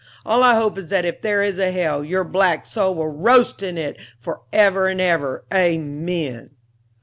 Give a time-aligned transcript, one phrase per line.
[0.25, 3.61] All I hope is that if there is a hell, your black soul will roast
[3.61, 6.55] in it for ever and ever, amen!"